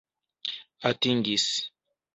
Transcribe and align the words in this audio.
atingis 0.89 1.47